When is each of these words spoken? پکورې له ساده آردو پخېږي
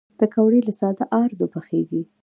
پکورې 0.19 0.59
له 0.67 0.73
ساده 0.79 1.05
آردو 1.21 1.45
پخېږي 1.53 2.01